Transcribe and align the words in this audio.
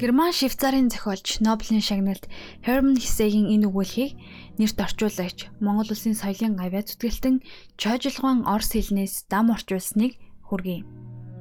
Герман 0.00 0.32
Швейцарын 0.32 0.88
зохиолч 0.88 1.44
Нобелийн 1.44 1.84
шагналд 1.84 2.24
Hermann 2.64 2.96
Hesse-гийн 2.96 3.52
энэ 3.52 3.68
өгүүлгийг 3.68 4.16
нэрт 4.56 4.78
орчуулагч 4.80 5.52
Монгол 5.60 5.92
Улсын 5.92 6.16
соёлын 6.16 6.56
гавьяа 6.56 6.88
зүтгэлтэн 6.88 7.44
чойжилгоон 7.76 8.48
Орос 8.48 8.72
хэлнээс 8.72 9.28
дам 9.28 9.52
орчуулсныг 9.52 10.16
хүргэе. 10.48 10.88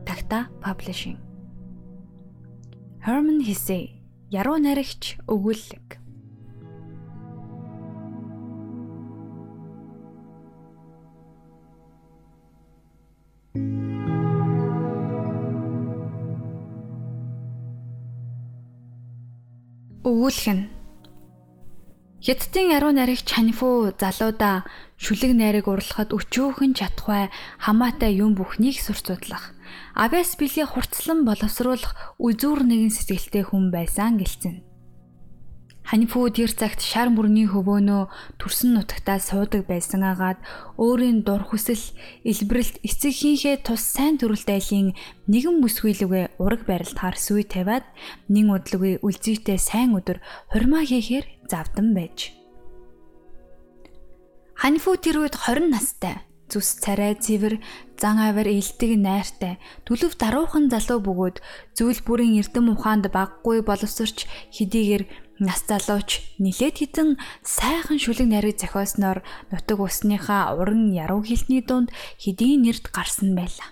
Такта 0.04 0.52
Publishing. 0.60 1.16
Hermann 3.00 3.40
Hesse 3.48 3.96
Яруу 4.28 4.60
наригч 4.60 5.16
өгүүлэг 5.32 5.99
Өгүүлэх 20.10 20.48
нь 20.58 20.64
Хятадын 22.26 22.74
яруу 22.76 22.92
наригч 22.98 23.30
Ханифу 23.32 23.94
залуудаа 23.96 24.68
шүлэг 24.98 25.32
найраг 25.38 25.72
урлахад 25.72 26.12
өчөөхөн 26.18 26.76
чадхвай 26.76 27.32
хамаатай 27.64 28.12
юм 28.20 28.36
бүхнийг 28.36 28.82
сурцуудлах. 28.82 29.56
Авяас 29.96 30.36
бэлгийн 30.36 30.68
хурцлан 30.68 31.24
боловсруулах 31.24 31.94
үзүүр 32.20 32.68
нэгэн 32.68 32.92
сэтгэлтэй 32.92 33.48
хүн 33.48 33.72
байсан 33.72 34.20
гэлцэн. 34.20 34.69
Ханифу 35.90 36.30
тэр 36.30 36.54
цагт 36.54 36.86
шар 36.86 37.10
мөрний 37.10 37.50
хөвөөнөө 37.50 38.38
төрсөн 38.38 38.78
нутагтаа 38.78 39.18
суудаг 39.18 39.66
байсан 39.66 40.06
агаад 40.06 40.38
өөрийн 40.78 41.26
дур 41.26 41.42
хүсэл 41.50 41.82
илбэрэлт 42.22 42.78
эцэгхийнхээ 42.86 43.66
тус 43.66 43.82
сайн 43.98 44.22
төрөлт 44.22 44.46
айлын 44.54 44.94
нэгэн 45.26 45.58
бүсгүйлэгээ 45.66 46.38
ураг 46.38 46.70
барилдахаар 46.70 47.18
сүй 47.18 47.42
тавиад 47.42 47.90
нин 48.30 48.54
удлгүй 48.54 49.02
үлзийтэй 49.02 49.58
сайн 49.58 49.98
өдөр 49.98 50.22
хурмаа 50.54 50.86
хийхээр 50.86 51.26
завдан 51.50 51.98
байж. 51.98 52.38
Ханифу 54.62 54.94
тэр 54.94 55.26
үед 55.26 55.42
20 55.42 55.74
настай 55.74 56.22
зүс 56.54 56.82
царай 56.86 57.18
цэвэр 57.18 57.58
зан 57.98 58.18
авир 58.22 58.46
ээлдэг 58.50 58.94
найртай 58.98 59.58
төлөв 59.86 60.18
даруухан 60.22 60.70
залуу 60.74 61.02
бөгөөд 61.02 61.38
зүйл 61.78 62.02
бүрийн 62.06 62.42
эрдэм 62.42 62.74
ухаанд 62.74 63.06
баггүй 63.14 63.62
боловсрч 63.62 64.26
хэдийгээр 64.58 65.29
нас 65.40 65.64
залууч 65.68 66.40
нилээд 66.40 66.76
хитэн 66.84 67.10
сайхан 67.44 68.00
шүлэг 68.00 68.28
нарыг 68.28 68.56
зохиосноор 68.60 69.24
нутаг 69.52 69.80
усныхаа 69.80 70.56
уран 70.60 70.92
яруу 70.92 71.24
хилтний 71.24 71.64
дунд 71.64 71.90
хэдийн 72.20 72.64
нэрд 72.68 72.92
гарсан 72.92 73.36
байлаа. 73.36 73.72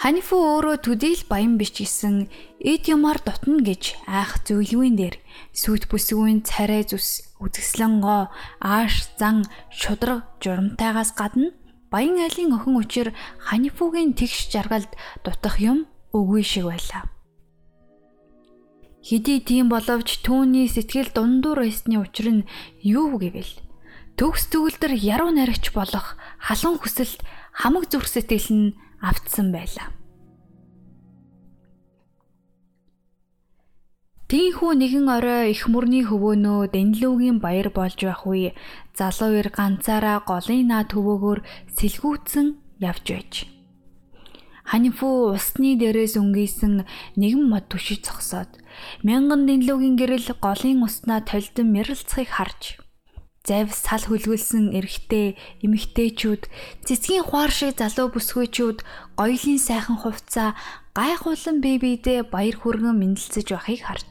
Ханифу 0.00 0.40
өөрөө 0.40 0.80
төдийл 0.80 1.28
баян 1.28 1.60
биш 1.60 1.76
гэсэн 1.76 2.32
юмар 2.64 3.20
дутна 3.20 3.60
гэж 3.60 4.00
айх 4.08 4.40
зөвлөвийн 4.48 4.96
дээр 4.96 5.20
сүт 5.52 5.92
бүсгүйн 5.92 6.40
царай 6.40 6.88
зүс 6.88 7.36
үзэсгэлэн 7.36 8.00
гоо 8.00 8.32
ааш 8.64 9.12
зан 9.20 9.44
шудраг 9.68 10.24
журамтайгаас 10.40 11.12
гадна 11.12 11.52
баян 11.92 12.16
айлын 12.16 12.56
охин 12.56 12.80
учир 12.80 13.12
Ханифугийн 13.44 14.16
тэгш 14.16 14.48
жаргалд 14.48 14.88
дутах 15.20 15.60
юм 15.60 15.84
үгүй 16.16 16.48
шиг 16.48 16.72
байлаа. 16.72 17.04
Хэдий 19.00 19.40
тийм 19.40 19.72
боловч 19.72 20.20
түүний 20.20 20.68
сэтгэл 20.68 21.08
дундуур 21.16 21.64
байсны 21.64 21.96
учир 21.96 22.28
нь 22.28 22.48
юу 22.84 23.16
гэвэл 23.16 23.52
төгс 24.20 24.52
төгөлдөр 24.52 24.92
яруу 24.92 25.32
наригч 25.32 25.72
болох 25.72 26.20
халуун 26.36 26.76
хүсэлт 26.76 27.24
хамаг 27.56 27.88
зүрх 27.88 28.04
сэтгэл 28.12 28.48
нь 28.52 28.76
автсан 29.00 29.56
байлаа. 29.56 29.88
Тийнхүү 34.28 34.72
нэгэн 34.78 35.08
орой 35.10 35.50
их 35.50 35.66
мөрний 35.66 36.06
хөвөөнөө 36.06 36.70
Дэнлүүгийн 36.70 37.42
баяр 37.42 37.74
болж 37.74 37.98
байх 37.98 38.22
үе 38.28 38.54
залуу 38.94 39.40
ир 39.40 39.48
ганцаараа 39.50 40.22
голын 40.22 40.70
наа 40.70 40.86
төвөөгөр 40.86 41.42
сэлгүүцэн 41.74 42.46
явж 42.78 43.06
байж. 43.10 43.32
Ханифу 44.70 45.34
усны 45.34 45.74
дээрээс 45.74 46.14
өнгийсэн 46.14 46.86
нэгэн 47.18 47.44
мод 47.50 47.66
түшиж 47.74 48.06
зогсоод 48.06 48.62
мянган 49.02 49.42
дэнлүүгийн 49.50 49.98
гэрэл 49.98 50.30
голын 50.38 50.86
уснаа 50.86 51.26
толдон 51.26 51.74
мэрэлцхийг 51.74 52.30
харж 52.30 52.78
завь 53.42 53.74
сал 53.74 54.04
хүлгүүлсэн 54.06 54.70
эрэгтэй 54.78 55.34
эмэгтэйчүүд 55.66 56.42
цэцгийн 56.86 57.26
хуар 57.26 57.50
шиг 57.50 57.82
залуу 57.82 58.14
бүсгүйчүүд 58.14 58.78
гоёлын 59.18 59.58
сайхан 59.58 59.98
хувцаа 59.98 60.54
гайхуулан 60.94 61.58
бэбидээ 61.64 62.30
баяр 62.30 62.56
хүргэн 62.60 62.94
мэндэлцэж 62.94 63.46
байхыг 63.50 63.82
харж 63.90 64.10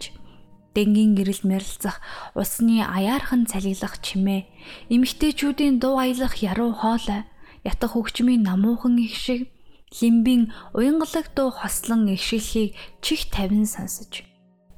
дэнгийн 0.75 1.15
гэрэл 1.15 1.43
мэрэлцэх 1.47 2.03
усны 2.35 2.83
аяархан 2.83 3.47
цалиглах 3.47 4.01
чимээ 4.03 4.49
эмэгтэйчүүдийн 4.91 5.79
дуу 5.79 5.95
аялах 6.03 6.35
яруу 6.43 6.75
хоолой 6.75 7.23
ятах 7.63 7.95
хөгжмийн 7.95 8.43
намуухан 8.43 8.97
их 8.99 9.15
шиг 9.15 9.47
лимбийн 9.97 10.53
уянгалаг 10.77 11.33
дуу 11.33 11.49
хослон 11.49 12.07
эгшилхийг 12.13 12.77
чих 13.01 13.29
тавин 13.33 13.65
сонсож. 13.65 14.23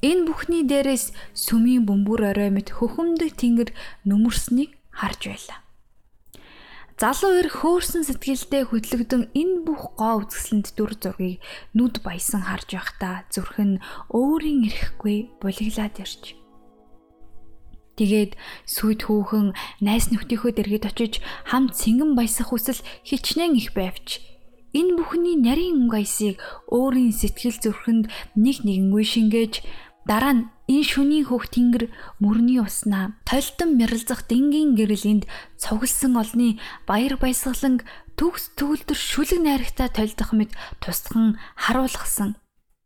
Энэ 0.01 0.25
бүхний 0.25 0.63
дээрээс 0.65 1.13
сүмийн 1.37 1.85
бөмбөр 1.85 2.33
орой 2.33 2.49
мэт 2.49 2.73
хөхөмдөг 2.73 3.37
тэнгэр 3.37 3.69
нүмерснийг 4.07 4.73
харж 4.89 5.21
байлаа. 5.29 5.59
Залуу 7.01 7.33
ир 7.41 7.49
хөөрсөн 7.49 8.05
сэтгэлдээ 8.05 8.69
хөтлөгдөн 8.69 9.33
энэ 9.33 9.65
бүх 9.65 9.97
гоо 9.97 10.21
үзэсгэлэнт 10.21 10.77
дүр 10.77 10.93
зургийг 11.01 11.41
нүд 11.73 12.05
баясан 12.05 12.45
харж 12.45 12.77
байхдаа 12.77 13.25
зүрх 13.33 13.57
нь 13.57 13.81
өөрийн 14.13 14.69
ирэхгүй 14.69 15.33
булиглаад 15.41 15.97
ирж. 15.97 16.37
Тэгээд 17.97 18.37
сүйд 18.69 19.01
хүүхэн 19.09 19.57
найс 19.81 20.13
нөхдийнхөө 20.13 20.51
дэргэд 20.57 20.85
очиж 20.89 21.13
хамт 21.49 21.73
цингэн 21.73 22.13
баясах 22.13 22.53
хүсэл 22.53 22.81
хичнээн 23.05 23.57
их 23.57 23.73
байвч 23.73 24.30
Энэ 24.71 24.95
бүхний 24.95 25.35
нарийн 25.35 25.83
өнгөйсийг 25.83 26.39
өөрийн 26.71 27.11
сэтгэл 27.11 27.59
зүрхэнд 27.59 28.05
нэг 28.39 28.57
нэгэнгүй 28.63 29.03
шингээж 29.03 29.53
дараа 30.07 30.33
нь 30.35 30.47
энэ 30.71 30.87
шүний 30.87 31.23
хөх 31.27 31.51
тэнгэр 31.51 31.91
мөрний 32.23 32.63
уснаа 32.63 33.11
толтон 33.27 33.75
мэрэлзах 33.75 34.23
дэнгийн 34.31 34.79
гэрэлэнд 34.79 35.27
цугласан 35.59 36.15
олны 36.15 36.49
баяр 36.87 37.19
баясгаланг 37.19 37.83
төгс 38.15 38.55
төгөлдөр 38.55 38.95
шүлэг 38.95 39.39
найрагтаа 39.43 39.89
толдох 39.91 40.31
мэт 40.31 40.51
тусган 40.79 41.35
харуулгасан. 41.59 42.39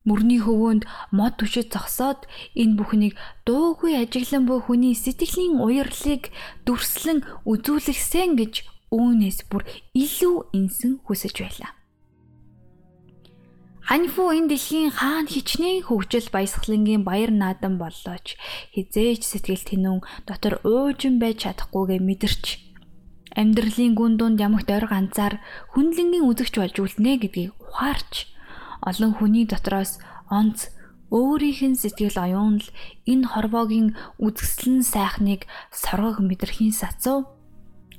Мөрний 0.06 0.42
хөвөөнд 0.42 0.84
мод 1.18 1.34
түшиж 1.42 1.74
зогсоод 1.74 2.30
энэ 2.54 2.78
бүхнийг 2.78 3.14
дуугүй 3.46 3.98
ажиглан 3.98 4.46
буй 4.46 4.62
хүний 4.62 4.94
сэтгэлийн 4.94 5.58
уярлыг 5.66 6.30
дүрслэн 6.66 7.26
үзүүлэхсэн 7.50 8.38
гэж 8.38 8.54
үүнээс 8.96 9.52
бүр 9.52 9.64
илүү 9.92 10.36
инсэн 10.56 11.04
хүсэж 11.04 11.36
байлаа. 11.44 11.72
Ханьфу 13.86 14.34
энэ 14.34 14.50
дэлхийн 14.50 14.90
хаана 14.98 15.30
хичнээн 15.30 15.86
хөгжил 15.86 16.34
баясгалангийн 16.34 17.06
баяр 17.06 17.30
наадан 17.30 17.78
боллооч 17.78 18.34
хизээч 18.74 19.22
сэтгэл 19.22 19.62
тэнүүн 19.62 20.02
дотор 20.26 20.58
уужин 20.66 21.22
байж 21.22 21.46
чадахгүйгээ 21.46 22.02
мэдэрч 22.02 22.46
амьдралын 23.38 23.94
гүн 23.94 24.14
дунд 24.18 24.42
ямагт 24.42 24.74
ойр 24.74 24.90
ганцаар 24.90 25.38
хүнлэнгийн 25.78 26.26
үзэгч 26.26 26.56
болж 26.58 26.76
үлднэ 26.82 27.14
гэдгийг 27.22 27.54
ухаарч 27.62 28.14
олон 28.90 29.12
хүний 29.22 29.46
дотроос 29.46 30.02
онц 30.34 30.74
өөрийнх 31.14 31.62
нь 31.70 31.78
сэтгэл 31.78 32.18
оюун 32.26 32.58
л 32.64 32.68
энэ 33.06 33.30
хорвоогийн 33.38 33.94
үзэсгэлэн 34.18 34.82
сайхныг 34.82 35.46
соргог 35.70 36.26
мэдрэхийн 36.26 36.74
сацуу 36.74 37.35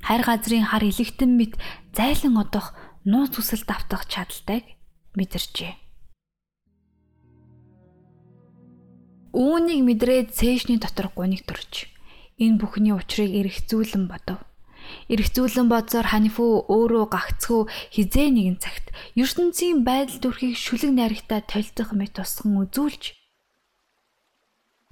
хайр 0.05 0.23
газрын 0.25 0.65
хар 0.67 0.83
илэгтэн 0.83 1.31
мэт 1.37 1.53
зайлан 1.93 2.37
одох 2.37 2.75
нууц 3.05 3.39
үсэл 3.39 3.63
давтах 3.63 4.05
чадaltaйг 4.11 4.65
мэдэрчээ. 5.15 5.73
Үүнийг 9.37 9.81
мэдрээд 9.85 10.33
цээшний 10.33 10.81
дотор 10.81 11.13
гуниг 11.13 11.45
төрж 11.45 11.87
энэ 12.41 12.57
бүхний 12.57 12.93
учрыг 12.93 13.29
эргцүүлэн 13.29 14.09
бодов. 14.09 14.41
Эргцүүлэн 15.11 15.67
бодсоор 15.67 16.07
Ханифу 16.09 16.65
өөрөө 16.65 17.05
гагцхүү 17.11 17.61
хизээ 17.93 18.27
нэгэн 18.33 18.57
цагт 18.57 18.89
ертөнцийн 19.19 19.83
байдал 19.83 20.19
төрхийг 20.23 20.55
шүлэг 20.55 20.91
найрагтаа 20.95 21.43
толдох 21.43 21.91
мэт 21.91 22.15
тусган 22.15 22.55
үзүүлж 22.63 23.03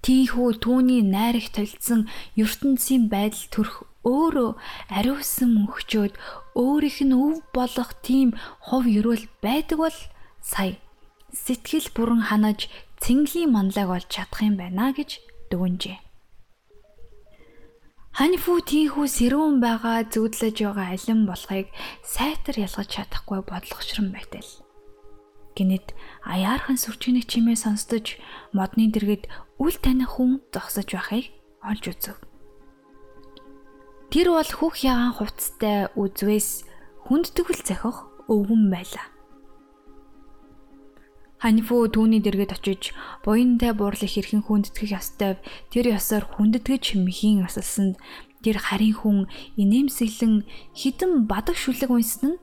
тийхүү 0.03 0.49
түүний 0.61 1.01
найраг 1.01 1.47
толдсон 1.55 2.05
ертөнцийн 2.37 3.09
байдал 3.09 3.45
төрх 3.49 3.75
өөрөө 4.05 4.49
ариусан 4.93 5.49
мөнхчөөд 5.57 6.13
өөрийнх 6.53 6.99
нь 7.09 7.17
өв 7.17 7.35
болох 7.57 7.91
тийм 8.05 8.37
хов 8.61 8.85
ерөөл 8.85 9.25
байдаг 9.41 9.77
бол 9.81 9.97
сая 10.39 10.77
сэтгэл 11.33 11.89
бүрэн 11.95 12.29
ханаж 12.29 12.69
цэнгэлийн 13.03 13.51
манлайг 13.51 13.89
олж 13.89 14.07
чадах 14.07 14.41
юм 14.45 14.55
байна 14.61 14.93
гэж 14.93 15.19
дүгнжээ. 15.49 15.99
Ханифу 18.15 18.63
тийхүү 18.63 19.11
сэрүүн 19.11 19.59
байгаа 19.59 20.07
зүудлэж 20.07 20.55
байгаа 20.63 20.95
алин 20.95 21.27
болохыг 21.27 21.67
сайтар 21.99 22.55
ялгаж 22.63 22.87
чадахгүй 22.95 23.43
бодлогошрон 23.43 24.15
байтал. 24.15 24.47
Гинэд 25.51 25.91
аяархан 26.23 26.79
сүрчгний 26.79 27.27
чимээ 27.27 27.59
сонсдож 27.59 28.15
модны 28.55 28.87
дэргэд 28.87 29.27
үл 29.59 29.75
таних 29.83 30.15
хүн 30.15 30.39
зогсож 30.55 30.87
байхыг 30.95 31.35
олж 31.59 31.83
үзв. 31.91 32.15
Тэр 34.15 34.31
бол 34.31 34.47
хүүх 34.47 34.79
ягаан 34.79 35.11
хувцастай 35.11 35.91
үзвээс 35.91 36.63
хүндтгэл 37.03 37.59
захих 37.67 38.07
өвгөн 38.31 38.71
байлаа. 38.71 39.11
Ханифу 41.43 41.83
түүний 41.91 42.23
дэргэд 42.23 42.55
очиж 42.55 42.95
буянтай 43.27 43.75
буурлах 43.75 44.07
хэрхэн 44.07 44.47
хүндэтгэх 44.47 44.95
ёстой 44.95 45.35
тэр 45.67 45.99
ёсоор 45.99 46.31
хүндэтгэж 46.31 46.95
мэхийн 46.95 47.43
асалсанд 47.43 47.99
тэр 48.39 48.63
харин 48.63 48.95
хүн 48.95 49.17
инээмсэглэн 49.59 50.47
хідэн 50.79 51.27
бадаг 51.27 51.59
шүлэг 51.59 51.91
унсан 51.91 52.39
нь 52.39 52.41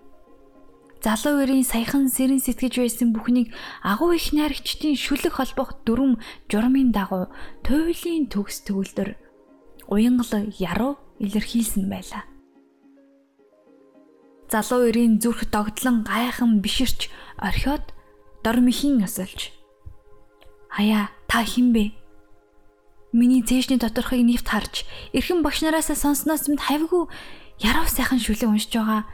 залуу 1.00 1.40
өрийн 1.40 1.64
саяхан 1.64 2.12
сэрэн 2.12 2.44
сэтгэж 2.44 2.84
байсан 2.84 3.16
бүхнийг 3.16 3.48
агуу 3.80 4.12
их 4.12 4.28
найрагчдын 4.36 4.92
шүлэг 4.92 5.40
холбох 5.40 5.80
дүрм 5.88 6.20
журмын 6.52 6.92
дагуу 6.92 7.32
туйлын 7.64 8.28
төгс 8.28 8.60
төгөлдөр 8.68 9.16
уянгал 9.88 10.52
яруу 10.60 11.00
илэрхийлсэн 11.22 11.86
байлаа. 11.86 12.26
Залуу 14.50 14.90
өрийн 14.90 15.16
зүрх 15.22 15.48
догтлон 15.48 16.04
гайхан 16.04 16.60
биширч 16.60 17.08
орхиод 17.38 17.94
дор 18.44 18.60
мөхийн 18.60 19.00
асалж. 19.00 19.54
Хаяа 20.68 21.08
та 21.30 21.40
хэн 21.46 21.72
бэ? 21.72 21.94
Миний 23.16 23.40
зээжний 23.40 23.80
доторхыг 23.80 24.20
нэвт 24.20 24.48
харж, 24.48 24.84
эрхэм 25.16 25.40
багш 25.40 25.62
нараасаа 25.62 25.96
сонсноос 25.96 26.48
мэд 26.52 26.60
хавьгүй 26.68 27.08
ярав 27.64 27.88
сайхан 27.88 28.20
шүлэг 28.20 28.48
уншиж 28.50 28.72
байгаа. 28.76 29.04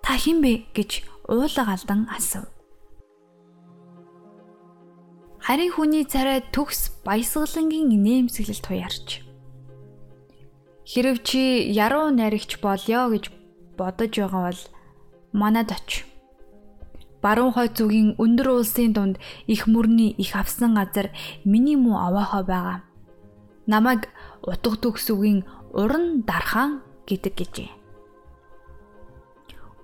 Та 0.00 0.16
хэн 0.16 0.40
бэ 0.40 0.72
гэж 0.72 1.04
уулаг 1.28 1.68
алдан 1.68 2.08
асуув. 2.12 2.48
Харин 5.42 5.74
хүний 5.74 6.06
царай 6.06 6.44
төгс 6.54 7.02
баясгалангийн 7.02 7.90
нэмсэглэл 7.90 8.62
туяарч. 8.62 9.31
Хэрв 10.92 11.24
чи 11.24 11.72
яруу 11.72 12.12
найрагч 12.12 12.60
болё 12.60 13.08
гэж 13.08 13.32
бодож 13.80 14.12
байгаа 14.12 14.52
бол 14.52 14.60
манад 15.32 15.72
оч 15.72 16.04
баруун 17.24 17.56
хойд 17.56 17.72
зүгийн 17.80 18.08
өндөр 18.20 18.48
улсын 18.60 18.92
дунд 18.92 19.16
их 19.48 19.64
мөрний 19.72 20.12
их 20.20 20.36
авсан 20.36 20.76
газар 20.76 21.08
миний 21.48 21.80
муу 21.80 21.96
овоохоо 21.96 22.44
байгаа. 22.44 22.78
Намайг 23.64 24.12
утга 24.44 24.76
төгсөгийн 24.76 25.48
уран 25.72 26.28
дархан 26.28 26.84
гэдэг 27.08 27.34
гэжээ. 27.40 27.70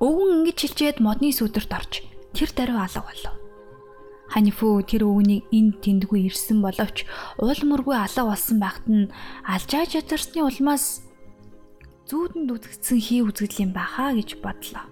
Өвгөн 0.04 0.44
ингэж 0.44 0.58
хэлчихэд 0.61 0.99
модны 1.00 1.32
сүдэрт 1.32 1.72
орж 1.72 1.93
тэр 2.37 2.50
даруй 2.52 2.84
алга 2.84 3.00
болов. 3.08 3.38
Ханифу 4.28 4.84
тэр 4.84 5.08
өвгөнийг 5.08 5.48
энд 5.48 5.80
тэндгүй 5.80 6.28
ирсэн 6.28 6.60
боловч 6.60 7.08
уул 7.40 7.60
мөргүй 7.64 7.96
алга 7.96 8.28
болсон 8.28 8.60
байхад 8.60 8.86
нь 8.86 9.08
алжаа 9.48 9.88
чадарсны 9.88 10.44
улмаас 10.44 11.00
зүүдэнд 12.08 12.52
үзэгдсэн 12.52 12.98
хий 13.00 13.20
үзэгдэл 13.25 13.64
юм 13.64 13.72
баха 13.72 14.12
гэж 14.12 14.40
бодлоо. 14.44 14.84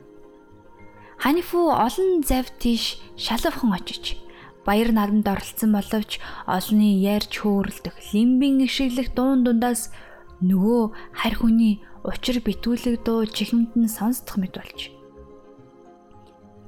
Ханифу 1.20 1.72
олон 1.72 2.24
завь 2.24 2.48
тийш 2.60 2.96
шалавхан 3.16 3.76
очиж 3.76 4.16
баяр 4.64 4.90
наадамд 4.92 5.28
оролцсон 5.28 5.72
боловч 5.72 6.20
олонний 6.44 7.00
ярьж 7.00 7.32
хөөрөлдөх 7.40 7.96
лимбийн 8.12 8.64
ишиглэх 8.66 9.14
дуун 9.16 9.44
дундаас 9.44 9.92
нөгөө 10.44 10.82
харь 11.16 11.36
хүний 11.38 11.74
учир 12.04 12.42
битүүлэг 12.44 13.06
дуу 13.06 13.24
чихмэнд 13.24 13.72
нь 13.78 13.88
сонсдох 13.88 14.36
мэт 14.36 14.58
болж. 14.58 14.80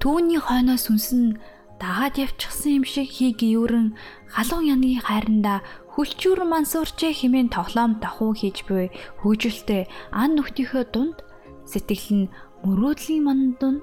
Түүний 0.00 0.38
хойноос 0.38 0.88
үнсэн 0.88 1.42
дагаад 1.78 2.18
явчихсан 2.18 2.82
юм 2.82 2.84
шиг 2.84 3.06
хий 3.06 3.32
гүйрэн 3.38 3.94
халуун 4.34 4.66
янгийн 4.74 5.02
хайранда 5.06 5.62
хүлчүүр 5.94 6.42
мансуурчээ 6.42 7.14
химэн 7.14 7.48
тоглоом 7.54 8.02
давхуу 8.02 8.34
хийж 8.34 8.66
буй 8.66 8.90
хөөжөлтэй 9.22 9.86
ан 10.10 10.34
нөхдийнхөө 10.34 10.84
дунд 10.90 11.22
сэтгэл 11.70 12.26
нь 12.26 12.30
мөрөөдлийн 12.66 13.22
мандун 13.22 13.76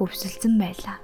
хөвсөлдсөн 0.00 0.56
байлаа. 0.56 0.96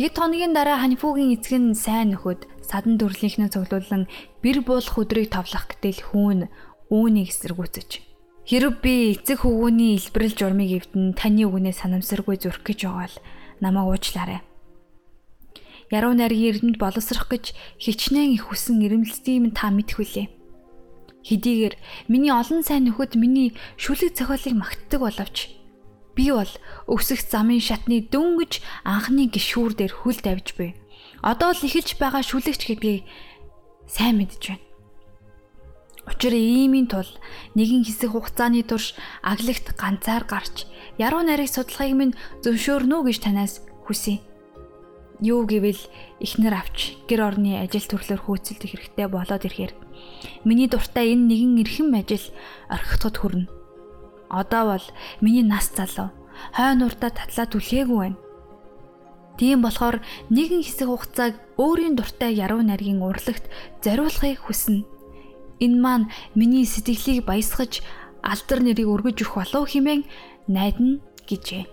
Хэд 0.00 0.16
хоногийн 0.16 0.56
дараа 0.56 0.80
Ханифугийн 0.80 1.36
эцэг 1.36 1.60
нь 1.60 1.76
сайн 1.76 2.16
нөхөд 2.16 2.48
садан 2.64 2.96
төрлийнхнээ 2.96 3.52
цуглуулan 3.52 4.08
бэр 4.40 4.64
буулах 4.64 4.96
өдрийг 4.96 5.28
товлох 5.28 5.68
гэтэл 5.68 6.00
хүүн 6.08 6.48
үүнийг 6.88 7.28
эсэргүүцэж 7.28 8.11
Хэрв 8.42 8.82
би 8.82 9.14
эцэг 9.14 9.46
хөвгүүний 9.46 9.98
илбэрэл 9.98 10.34
журмыг 10.34 10.70
эвдэн 10.82 11.14
таны 11.14 11.46
үгнээ 11.46 11.74
санамсаргүй 11.74 12.36
зүрх 12.42 12.66
гэж 12.66 12.78
байгаа 12.90 13.08
л 13.08 13.16
намайг 13.62 13.86
уучлаарай. 13.90 14.40
Яруу 15.94 16.14
найргийн 16.16 16.58
эрдэмд 16.58 16.76
боловсрох 16.80 17.30
гэж 17.30 17.54
хичнээн 17.78 18.34
их 18.34 18.50
хүсэн 18.50 18.82
ирэмлэлтийг 18.82 19.38
минь 19.46 19.54
та 19.54 19.70
мэдхүлээ. 19.70 20.26
Хэдийгээр 21.22 21.74
миний 22.10 22.34
олон 22.34 22.66
сайн 22.66 22.90
нөхөд 22.90 23.14
миний 23.14 23.54
шүлэг 23.78 24.18
зохиолыг 24.18 24.58
магтдаг 24.58 24.98
боловч 24.98 25.62
Би 26.14 26.28
бол 26.28 26.48
өсөх 26.92 27.24
замын 27.24 27.60
шатны 27.60 28.04
дөнгөж 28.12 28.60
анхны 28.84 29.32
гişүүр 29.32 29.72
дээр 29.80 29.92
хүл 29.96 30.18
давж 30.20 30.52
буй. 30.60 30.76
Одоо 31.24 31.56
л 31.56 31.64
эхэлж 31.64 31.96
байгаа 31.96 32.20
шүлэгч 32.20 32.68
гэдгийг 32.68 33.08
сайн 33.88 34.20
мэдж 34.20 34.52
байна. 34.52 34.71
Учир 36.06 36.34
иймийн 36.34 36.90
тул 36.90 37.06
нэгэн 37.54 37.86
хэсэг 37.86 38.12
хугацааны 38.12 38.62
турш 38.66 38.98
аглагт 39.22 39.74
ганцаар 39.78 40.24
гарч 40.26 40.66
яруу 40.98 41.22
нарыг 41.22 41.48
судлахыг 41.50 41.94
минь 41.94 42.18
зөвшөөрнө 42.42 43.06
гэж 43.06 43.18
танаас 43.22 43.62
хүсье. 43.86 44.18
Юу 45.22 45.46
гэвэл 45.46 45.78
ихнэр 46.18 46.54
авч 46.58 46.98
гэр 47.06 47.22
орны 47.22 47.62
ажил 47.62 47.86
төрлөөр 47.86 48.26
хөөцөлдөх 48.26 48.70
хэрэгтэй 48.74 49.06
болоод 49.06 49.46
ирэхээр 49.46 49.72
миний 50.42 50.66
дуртай 50.66 51.14
энэ 51.14 51.30
нэгэн 51.30 51.62
эрхэм 51.62 51.94
ажил 51.94 52.26
орхигдоход 52.66 53.16
хүрнэ 53.22 53.46
Одоо 54.32 54.64
бол 54.64 54.86
миний 55.20 55.42
нас 55.44 55.70
залуу. 55.76 56.08
Хойно 56.56 56.88
уртаа 56.88 57.12
татлаа 57.12 57.44
түлхээгүй 57.44 57.98
байна. 58.00 58.16
Тийм 59.36 59.60
болохоор 59.60 60.00
нэгэн 60.32 60.64
хэсэг 60.64 60.88
хугацааг 60.88 61.36
өөрийн 61.60 62.00
дуртай 62.00 62.32
яруу 62.32 62.64
найргийн 62.64 63.04
урлагт 63.04 63.44
зориулахыг 63.84 64.40
хүснэ. 64.40 64.88
Энэ 65.62 65.78
маань 65.78 66.06
миний 66.34 66.66
сэтгэлийг 66.66 67.22
баясгаж 67.24 67.86
алдар 68.26 68.58
нэрийг 68.62 68.88
өргөж 68.90 69.22
өгөх 69.22 69.34
болов 69.38 69.70
хэмээн 69.70 70.02
найдана 70.50 70.98
гэжээ. 71.28 71.64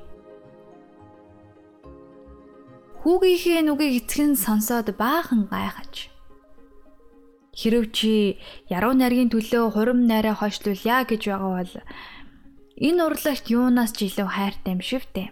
Хүүгийнхээ 3.01 3.61
нүгийг 3.65 4.05
эцгэн 4.05 4.37
сонсоод 4.37 4.93
баахан 4.93 5.49
гайхаж. 5.49 6.13
Хэрв 7.59 7.89
чи 7.95 8.37
яруу 8.69 8.93
найргийн 8.93 9.33
төлөө 9.33 9.73
хурим 9.73 10.05
найраа 10.05 10.35
хойшлуулъя 10.37 11.07
гэж 11.09 11.21
байгаа 11.27 11.51
бол 11.57 11.73
Энэ 12.79 13.03
урлагт 13.03 13.51
юунаас 13.51 13.91
ч 13.91 14.07
илүү 14.07 14.29
хайртай 14.31 14.71
юм 14.71 14.79
шивтэй. 14.79 15.27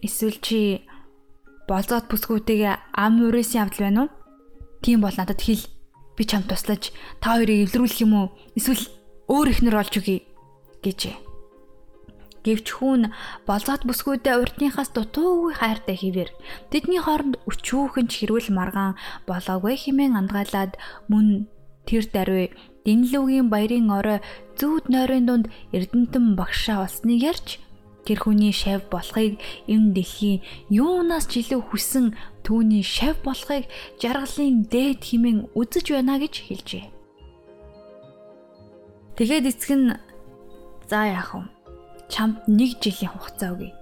Эсвэл 0.00 0.40
чи 0.40 0.80
болзоод 1.68 2.08
бүсгүүтэйгээ 2.08 2.96
ам 2.96 3.20
урээсийн 3.20 3.68
явдал 3.68 3.84
байна 3.84 4.00
уу? 4.08 4.10
Тийм 4.80 5.04
бол 5.04 5.12
надад 5.12 5.44
хэл. 5.44 5.60
Би 6.20 6.28
чамд 6.28 6.52
туслаж 6.52 6.92
та 7.24 7.40
хоёрыг 7.40 7.72
эвлэрүүлэх 7.72 8.04
юм 8.04 8.12
уу? 8.12 8.28
Эсвэл 8.52 8.92
өөр 9.32 9.56
ихнэр 9.56 9.80
олж 9.80 10.04
өгье 10.04 10.28
гэжээ. 10.84 11.16
Гэвч 12.44 12.76
хүүн 12.76 13.16
болзоод 13.48 13.88
бүсгүүдээ 13.88 14.36
урдныхаас 14.36 14.92
дутуугүй 14.92 15.56
хайртай 15.56 15.96
хийвэр 15.96 16.28
тэдний 16.68 17.00
хооронд 17.00 17.40
өчүүхэн 17.48 18.12
ч 18.12 18.28
хэрүүл 18.28 18.52
маргаан 18.52 19.00
болоогүй 19.24 19.80
хэмээн 19.80 20.20
андгаалаад 20.20 20.76
мөн 21.08 21.48
тэр 21.88 22.04
даруй 22.12 22.52
Динлүүгийн 22.84 23.48
баярын 23.48 23.88
орой 23.88 24.20
зүүд 24.60 24.92
нойрын 24.92 25.24
дунд 25.24 25.46
Эрдэнтэн 25.72 26.36
багшаа 26.36 26.84
болсныг 26.84 27.20
ярьж 27.24 27.56
тэр 28.06 28.18
хүний 28.20 28.52
шав 28.52 28.86
болохыг 28.88 29.38
энэ 29.68 29.92
дэлхийн 29.96 30.40
юунаас 30.70 31.28
ч 31.28 31.44
илүү 31.44 31.60
хүсэн 31.68 32.06
түүний 32.44 32.84
шав 32.84 33.20
болохыг 33.26 33.68
жаргалын 34.00 34.66
дээд 34.72 35.00
химэн 35.04 35.38
үзэж 35.54 35.86
байна 35.92 36.16
гэж 36.20 36.34
хэлжээ. 36.48 36.86
Тэгээд 39.20 39.50
эцэг 39.52 39.70
нь 39.76 39.92
за 40.88 41.00
яах 41.12 41.36
вэ? 41.36 41.44
Чамд 42.08 42.40
нэг 42.48 42.80
жилийн 42.80 43.12
хугацаа 43.12 43.52
өгье. 43.54 43.76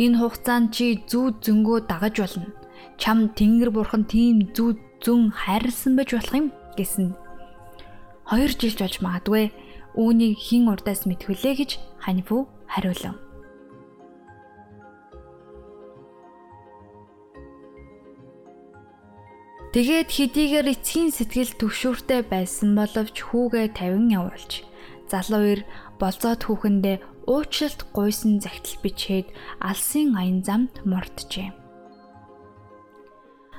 Энэ 0.00 0.18
хугацаанд 0.18 0.72
чи 0.72 0.98
зүүд 1.04 1.44
зөнгөө 1.44 1.78
дагаж 1.84 2.16
болно. 2.16 2.48
Чам 2.96 3.28
Тэнгэр 3.36 3.70
бурхан 3.70 4.08
тийм 4.08 4.48
зүүд 4.56 5.04
зүн 5.04 5.30
хайрлсан 5.36 5.96
байж 6.00 6.16
болох 6.16 6.34
юм 6.34 6.48
гэсэн 6.76 7.12
2 8.30 8.56
жилж 8.60 8.78
болж 8.80 8.96
магадгүй 9.04 9.44
үүнийг 9.98 10.38
хин 10.38 10.70
урдаас 10.72 11.04
мэдхүлээ 11.08 11.54
гэж 11.60 11.70
Ханифу 11.98 12.48
хариулав. 12.70 13.29
Тэгээд 19.70 20.10
хэдийгээр 20.10 20.66
эцгийн 20.74 21.14
сэтгэл 21.14 21.54
төвшүүртэй 21.54 22.26
байсан 22.26 22.74
боловч 22.74 23.22
хүүгээ 23.22 23.70
50 23.78 24.10
явуулж 24.18 24.66
залуу 25.06 25.44
ир 25.46 25.60
болзоод 25.94 26.42
хүүхэндээ 26.42 26.98
уучлалт 27.30 27.86
гуйсан 27.94 28.42
загтал 28.42 28.82
бичээд 28.82 29.30
алсын 29.62 30.18
аян 30.18 30.42
замд 30.42 30.82
морджээ. 30.82 31.54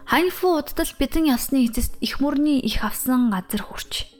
Ханьфу 0.03 0.60
удтал 0.60 0.91
бидэн 1.00 1.32
явсны 1.32 1.63
эцэст 1.63 1.96
их 2.03 2.20
мөрний 2.20 2.60
их 2.60 2.84
авсан 2.84 3.32
газар 3.32 3.63
хүрч 3.63 4.11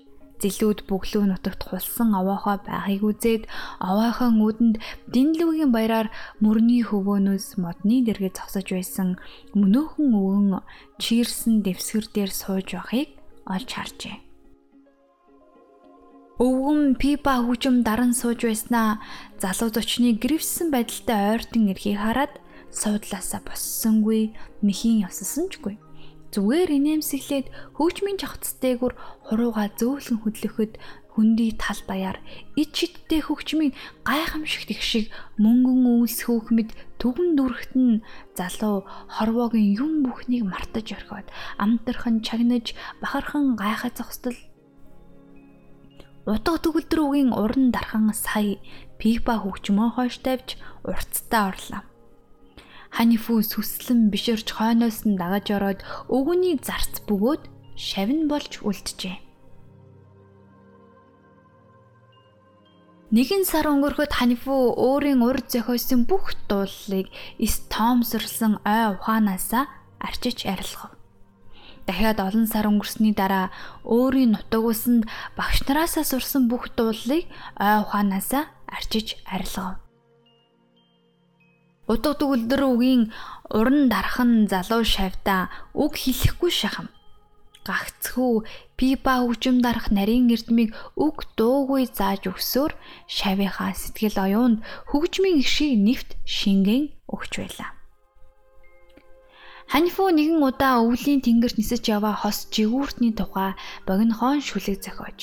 зэлүүд 0.42 0.90
бүглүү 0.90 1.24
нутагт 1.30 1.62
хулсан 1.70 2.18
овоохоо 2.18 2.58
байхыг 2.66 3.02
үзээд 3.06 3.44
овоохоо 3.78 4.30
үүдэнд 4.34 4.76
динлүүгийн 5.14 5.72
баяраар 5.72 6.10
мөрний 6.42 6.82
хөвөөнөөс 6.82 7.62
модны 7.62 8.02
дэргээ 8.02 8.34
зогсож 8.34 8.68
байсан 8.74 9.10
мөнөөхөн 9.54 10.10
өвгөн 10.18 10.50
чирсэн 10.98 11.62
дэвсгэр 11.62 12.06
дээр 12.10 12.32
сууж 12.34 12.68
байхыг 12.74 13.10
олж 13.46 13.70
харжээ. 13.78 14.18
Өвгөн 16.42 16.98
пипа 16.98 17.38
хүжим 17.46 17.86
даран 17.86 18.18
сууж 18.18 18.42
байснаа 18.50 18.98
залуу 19.38 19.70
зочны 19.70 20.18
гэрвсэн 20.18 20.74
байдалтай 20.74 21.38
ойртон 21.38 21.70
эрхийг 21.70 22.02
хараад 22.02 22.34
суудлаасаа 22.74 23.46
боссонгүй 23.46 24.34
мэхийн 24.66 25.06
явсанчгүй 25.06 25.78
Зүгээр 26.32 26.70
инээмсэглээд 26.80 27.48
хөгжмийн 27.76 28.16
жавцтэйгүр 28.16 28.96
хурууга 29.28 29.68
зөөлөн 29.76 30.24
хөдлөхөд 30.24 30.80
хөндөй 31.12 31.60
тал 31.60 31.80
баяар 31.84 32.24
ид 32.56 32.72
шидтэй 32.72 33.20
хөгжмийн 33.20 33.76
гайхамшигт 34.08 34.72
их 34.72 34.80
шиг 34.80 35.12
мөнгөн 35.44 36.08
үйлс 36.08 36.24
хөөхмөд 36.24 36.72
түгэн 37.04 37.36
дүрхтэн 37.36 38.08
залуу 38.40 38.88
хорвоогийн 39.12 39.76
юм 39.76 39.92
бүхнийг 40.08 40.48
мартаж 40.48 40.88
орхиод 40.96 41.28
амтархан 41.60 42.24
чагнаж 42.24 42.72
бахархан 43.04 43.60
гайхаж 43.60 44.00
зогсдол. 44.00 44.40
Утга 46.24 46.64
төгөлдрүүгийн 46.64 47.36
уран 47.36 47.76
дархан 47.76 48.08
сая 48.16 48.56
пипа 48.96 49.36
хөгжмөө 49.44 50.00
хойш 50.00 50.16
тавьж 50.24 50.56
уртстаа 50.88 51.52
орлоо 51.52 51.91
Ханифу 52.92 53.40
сүслэн 53.40 54.12
бишэрч 54.12 54.52
хойноос 54.52 55.08
нь 55.08 55.16
дагаж 55.16 55.48
ороод 55.56 55.80
өвгөний 56.12 56.60
зарц 56.60 57.00
бөгөөд 57.08 57.44
шавн 57.80 58.28
болж 58.28 58.60
үлджээ. 58.68 59.18
Нэгэн 63.12 63.44
сар 63.44 63.68
өнгөрөхөд 63.68 64.12
Ханифу 64.16 64.72
өөрийн 64.72 65.20
урд 65.20 65.52
зохиосон 65.52 66.08
бүх 66.08 66.32
дууллыг 66.48 67.12
эс 67.40 67.60
тоомсорлсон 67.68 68.64
ой 68.64 68.84
ухаанаасаа 68.96 69.68
арчиж 70.00 70.48
арилгав. 70.48 70.96
Дахиад 71.84 72.24
олон 72.24 72.48
сар 72.48 72.72
өнгөрсний 72.72 73.12
дараа 73.12 73.52
өөрийн 73.84 74.32
нутаг 74.32 74.64
усанд 74.64 75.12
багш 75.36 75.60
нараасаа 75.68 76.08
сурсан 76.08 76.48
бүх 76.48 76.72
дууллыг 76.72 77.28
ой 77.60 77.76
ухаанаасаа 77.84 78.48
арчиж 78.72 79.20
арилгав. 79.28 79.91
Удаа 81.92 82.16
төгөлдөр 82.16 82.62
үгийн 82.72 83.04
уран 83.52 83.92
дархан 83.92 84.48
залуу 84.48 84.88
шавьда 84.88 85.52
үг 85.76 86.00
хэлэхгүй 86.00 86.52
шахам. 86.60 86.88
Гагцхүү 87.68 88.48
пипа 88.80 89.14
хөгжим 89.20 89.60
дарах 89.60 89.92
нарийн 89.92 90.32
эрдмийг 90.32 90.72
үг 90.96 91.28
дуугүй 91.36 91.84
зааж 91.92 92.32
өгсөөр 92.32 92.72
шавийнхаа 93.18 93.76
сэтгэл 93.76 94.18
оюунд 94.24 94.58
хөгжмийн 94.90 95.44
ишийг 95.44 95.76
нэвт 95.84 96.10
шингэн 96.24 96.96
өгч 97.12 97.34
байлаа. 97.44 97.70
Ханифу 99.68 100.08
нэгэн 100.16 100.40
удаа 100.40 100.80
өвлийн 100.88 101.20
тэнгэрт 101.20 101.60
нисэж 101.60 101.84
яваа 101.92 102.16
хос 102.16 102.48
жигүүртний 102.56 103.12
тухай 103.20 103.52
богинохон 103.84 104.40
шүлэг 104.40 104.80
зохиож 104.80 105.20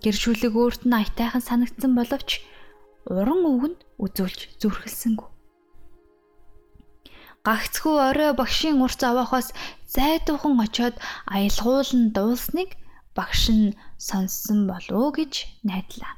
гэр 0.00 0.16
шүлэг 0.16 0.52
өөрт 0.56 0.82
нь 0.88 0.96
аятайхан 0.96 1.44
санагдсан 1.44 1.92
боловч 1.92 2.40
уран 3.04 3.40
үгэнд 3.52 3.78
үзүүлж 4.04 4.40
зүрхэлсэнгүй. 4.60 5.35
Гагцхүү 7.46 7.94
орой 8.10 8.32
багшийн 8.34 8.82
урц 8.82 9.00
аваахаас 9.06 9.48
зайдуухан 9.94 10.58
очоод 10.66 10.96
аялгуулн 11.30 12.10
дуулсныг 12.16 12.70
багш 13.14 13.42
нь 13.54 13.76
сонссон 14.08 14.66
болов 14.70 15.14
гэж 15.14 15.32
найдлаа. 15.68 16.14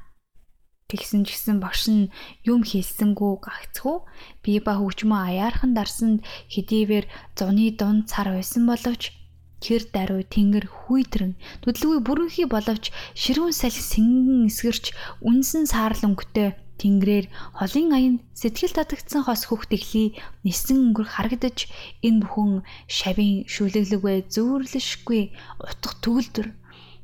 Тэгсэн 0.89 1.29
ч 1.29 1.37
гэсэн 1.37 1.61
багш 1.61 1.83
нь 1.93 2.09
юм 2.49 2.65
хэлсэнгүү 2.65 3.33
гагцхүү 3.45 3.97
би 4.41 4.53
ба 4.65 4.73
хөгжмөө 4.81 5.21
аяархан 5.29 5.77
дарсанд 5.77 6.25
хэдийвэр 6.49 7.05
зуны 7.37 7.77
дунд 7.77 8.09
цар 8.09 8.33
байсан 8.33 8.65
боловч 8.65 9.13
хэр 9.61 9.83
даруй 9.93 10.25
тэнгэр 10.25 10.65
хүйтрэн 10.65 11.37
төдөлгүй 11.61 12.01
бүрэнхий 12.09 12.49
боловч 12.49 12.89
ширүүн 13.21 13.53
салхи 13.53 13.85
сэнгэн 13.85 14.49
эсгэрч 14.49 14.85
үнсэн 15.29 15.69
саарл 15.69 16.09
өнгөтэй 16.09 16.57
Тэнгэрээр 16.79 17.27
холын 17.59 17.91
аянд 17.93 18.19
сэтгэл 18.39 18.75
татагдсан 18.79 19.27
хос 19.27 19.51
хөхтөглий 19.51 20.15
нисэн 20.47 20.95
өнгөр 20.95 21.09
харагдаж 21.11 21.67
энэ 22.07 22.23
бүхэн 22.23 22.63
шавийн 22.87 23.45
шүлэглэгвэ 23.51 24.31
зүүрлэшгүй 24.31 25.23
утга 25.59 25.93
төгөлдөр 26.03 26.49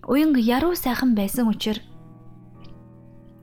уянг 0.06 0.36
яруу 0.38 0.78
сайхан 0.78 1.18
байсан 1.18 1.50
учраас 1.50 1.82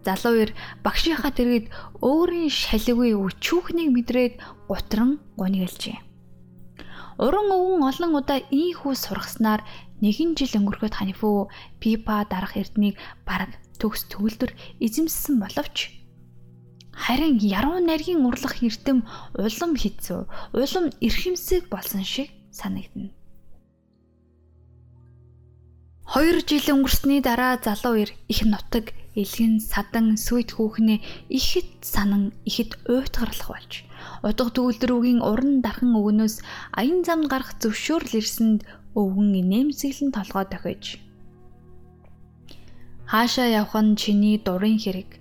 залуу 0.06 0.36
ир 0.44 0.52
багшийнхаа 0.84 1.32
тэргэд 1.36 1.70
өөрийн 2.02 2.50
шалигүй 2.50 3.14
өчүүхнийг 3.14 3.90
мэдрээд 3.94 4.34
гутран 4.66 5.22
гунигэлжээ. 5.38 5.98
Уран 7.22 7.54
өвгөн 7.54 7.86
олон 7.86 8.12
удаа 8.18 8.40
ийхүү 8.50 8.98
сургаснаар 8.98 9.62
нэгэн 10.02 10.34
жил 10.34 10.58
өнгөрөхөд 10.58 10.98
ханифу 10.98 11.54
пипа 11.78 12.26
дарах 12.26 12.58
эрднийг 12.58 12.98
бараг 13.30 13.54
төгс 13.78 14.10
төгөлдөр 14.10 14.52
эзэмссэн 14.82 15.38
боловч 15.38 16.01
Харин 17.02 17.42
яруу 17.42 17.80
найргийн 17.82 18.22
урлах 18.30 18.62
эрдэм 18.62 19.00
улам 19.34 19.74
хэцүү, 19.74 20.22
улам 20.54 20.86
эрхэмсэг 21.02 21.66
болсон 21.74 22.06
шиг 22.06 22.30
санагдана. 22.54 23.10
Хоёр 26.12 26.44
жил 26.44 26.68
өнгөрсний 26.76 27.24
дараа 27.24 27.56
залуу 27.58 27.96
ир 28.04 28.12
их 28.28 28.44
нутаг 28.44 28.92
элгэн 29.16 29.64
садан 29.64 30.20
сүйт 30.20 30.52
хүүхнээ 30.56 31.00
ихэд 31.32 31.88
санан 31.88 32.36
ихэд 32.44 32.76
уйтгарлах 32.92 33.48
болж 33.48 33.72
удаа 34.20 34.50
төгөлдрүүгийн 34.52 35.24
уран 35.24 35.64
дархан 35.64 35.96
өгнөөс 35.96 36.36
аян 36.76 37.08
замд 37.08 37.32
гарах 37.32 37.56
зөвшөөрөл 37.64 38.20
ирсэнд 38.20 38.68
өвгөн 39.00 39.40
инээмсэглэн 39.40 40.12
толгой 40.12 40.46
дохиж 40.52 40.84
хаашаа 43.08 43.48
явах 43.48 43.80
нь 43.80 43.96
чиний 43.96 44.36
дурын 44.36 44.76
хэрэг 44.84 45.21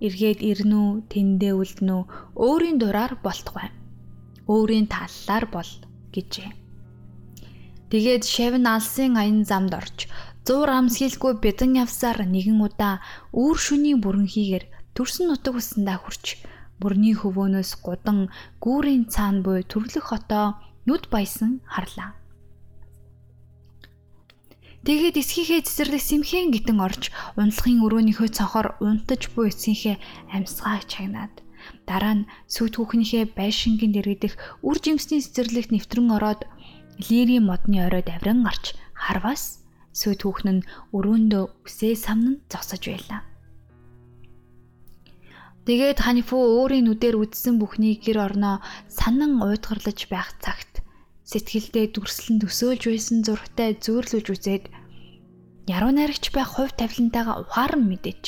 эргээд 0.00 0.40
ирнүү, 0.42 1.08
тэндээ 1.12 1.54
үлднүү, 1.56 2.02
өөрийн 2.36 2.76
дураар 2.80 3.16
болтугай. 3.22 3.72
Өөрийн 4.46 4.86
таллаар 4.86 5.46
бол 5.48 5.70
гэжээ. 6.12 6.50
Тэгээд 7.90 8.24
шавн 8.26 8.66
алсын 8.66 9.14
аян 9.16 9.46
замд 9.46 9.72
орж 9.72 10.10
зуур 10.46 10.70
амсхилгүй 10.70 11.42
бэдэн 11.42 11.82
явсаар 11.82 12.22
нэгэн 12.22 12.58
удаа 12.62 13.02
үүр 13.34 13.58
шүний 13.58 13.96
бүрэнхийгэр 13.98 14.64
төрсөн 14.94 15.26
нутаг 15.30 15.54
усандаа 15.58 15.98
хүрч 15.98 16.42
бүрний 16.78 17.14
хөвөөнөөс 17.18 17.72
гудан 17.82 18.30
гүүрийн 18.62 19.10
цаана 19.10 19.42
буй 19.42 19.58
төрлөх 19.66 20.06
хотоо 20.12 20.46
нүд 20.86 21.10
баясан 21.10 21.62
харлаа. 21.66 22.14
Тэгээд 24.86 25.18
эсхийнхээ 25.18 25.66
цэцэрлэг 25.66 25.98
сэмхэн 25.98 26.54
гитэн 26.54 26.78
орж 26.78 27.10
унтлахын 27.34 27.82
өрөөнийхөө 27.82 28.30
цонхоор 28.30 28.78
унтаж 28.78 29.34
буй 29.34 29.50
эцгийнхээ 29.50 29.98
амьсгаа 30.30 30.78
чагнаад 30.86 31.42
дараа 31.90 32.22
нь 32.22 32.28
сүт 32.46 32.78
хүүхнийхээ 32.78 33.34
байшингийн 33.34 33.90
дэргэдэх 33.90 34.38
үр 34.62 34.78
жимсний 34.78 35.18
цэцэрлэгт 35.26 35.74
нэвтрэн 35.74 36.14
ороод 36.14 36.46
лирийн 37.10 37.50
модны 37.50 37.82
оройд 37.82 38.14
авран 38.14 38.46
гарч 38.46 38.78
харвас 38.94 39.66
сүт 39.90 40.22
хүүхэн 40.22 40.62
нь 40.62 40.66
өрөөндөө 40.94 41.66
үсээ 41.66 41.98
самнан 41.98 42.38
зогсож 42.46 42.86
байлаа. 42.86 43.26
Тэгээд 45.66 45.98
Ханифу 45.98 46.38
өөрийн 46.62 46.86
нүдээр 46.86 47.18
үдсэн 47.18 47.58
бүхнийг 47.58 48.06
гэр 48.06 48.22
орноо 48.22 48.62
санан 48.86 49.42
уйдгарлаж 49.42 49.98
байх 50.06 50.30
цагт 50.38 50.85
сэтгэлдээ 51.30 51.86
дүрслэн 51.90 52.38
төсөөлж 52.42 52.82
байсан 52.86 53.18
зургтай 53.26 53.70
зөөрлөж 53.84 54.26
үзээд 54.34 54.64
яруу 55.66 55.92
найрагч 55.94 56.30
байх 56.30 56.54
хувь 56.54 56.74
тавилантайгаа 56.78 57.42
ухаан 57.42 57.82
мэдээч 57.90 58.24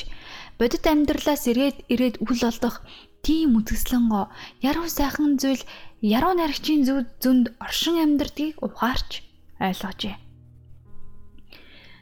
бодит 0.59 0.85
амьдралаас 0.91 1.47
ирээд 1.47 1.87
ирээд 1.93 2.17
үл 2.27 2.43
олдох 2.51 2.83
тийм 3.23 3.55
үтгслэнгоо 3.59 4.27
яруу 4.71 4.89
сайхан 4.91 5.39
зүйл 5.39 5.63
яруу 6.03 6.35
найрагчийн 6.35 6.83
зүв 6.83 6.99
зөнд 7.23 7.47
оршин 7.63 7.97
амьдрдгийг 8.03 8.59
ухаарч 8.67 9.23
ойлгожээ. 9.63 10.17